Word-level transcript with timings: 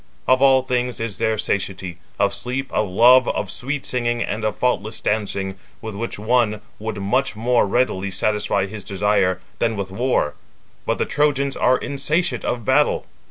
Of 0.27 0.41
all 0.41 0.63
things 0.63 0.99
is 0.99 1.19
there 1.19 1.37
satiety,—of 1.37 2.33
sleep, 2.33 2.73
of 2.73 2.89
love, 2.89 3.27
of 3.27 3.51
sweet 3.51 3.85
singing, 3.85 4.23
and 4.23 4.43
of 4.43 4.55
faultless 4.55 4.99
dancing, 4.99 5.59
with 5.79 5.93
which 5.93 6.17
one 6.17 6.61
would 6.79 6.97
much 6.99 7.35
more 7.35 7.67
readily 7.67 8.09
satisfy 8.09 8.65
his 8.65 8.83
desire, 8.83 9.39
than 9.59 9.75
with 9.75 9.91
war; 9.91 10.33
but 10.87 10.97
the 10.97 11.05
Trojans 11.05 11.55
are 11.55 11.77
insatiate 11.77 12.43
of 12.43 12.65
battle." 12.65 13.05